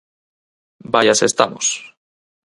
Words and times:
¡Vaia 0.93 1.13
se 1.19 1.25
estamos! 1.31 1.67